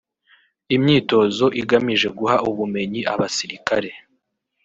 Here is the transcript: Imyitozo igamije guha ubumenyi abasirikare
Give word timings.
Imyitozo 0.75 1.45
igamije 1.61 2.07
guha 2.17 2.35
ubumenyi 2.49 3.01
abasirikare 3.13 3.89